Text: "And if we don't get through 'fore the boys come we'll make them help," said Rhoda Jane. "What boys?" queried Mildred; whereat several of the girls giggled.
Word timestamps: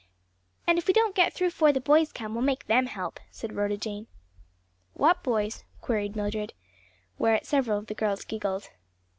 "And 0.65 0.79
if 0.79 0.87
we 0.87 0.93
don't 0.95 1.13
get 1.13 1.31
through 1.31 1.51
'fore 1.51 1.71
the 1.71 1.79
boys 1.79 2.11
come 2.11 2.33
we'll 2.33 2.43
make 2.43 2.65
them 2.65 2.87
help," 2.87 3.19
said 3.29 3.53
Rhoda 3.55 3.77
Jane. 3.77 4.07
"What 4.95 5.21
boys?" 5.21 5.63
queried 5.79 6.15
Mildred; 6.15 6.53
whereat 7.19 7.45
several 7.45 7.77
of 7.77 7.85
the 7.85 7.93
girls 7.93 8.23
giggled. 8.25 8.71